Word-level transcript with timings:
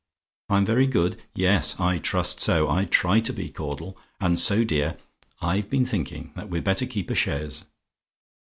"I'M 0.49 0.65
VERY 0.65 0.87
GOOD? 0.87 1.21
"Yes, 1.35 1.79
I 1.79 1.99
trust 1.99 2.41
so: 2.41 2.67
I 2.71 2.85
try 2.85 3.19
to 3.19 3.31
be 3.31 3.49
so, 3.49 3.53
Caudle. 3.53 3.99
And 4.19 4.39
so, 4.39 4.63
dear, 4.63 4.97
I've 5.43 5.69
been 5.69 5.85
thinking 5.85 6.31
that 6.35 6.49
we'd 6.49 6.63
better 6.63 6.87
keep 6.87 7.11
a 7.11 7.15
chaise. 7.15 7.65